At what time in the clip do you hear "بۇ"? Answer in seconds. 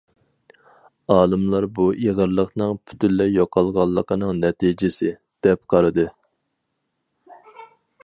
1.79-1.85